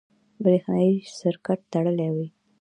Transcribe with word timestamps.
برېښنایي 0.43 0.93
سرکټ 1.17 1.59
تړلی 1.73 2.09
وي. 2.15 2.27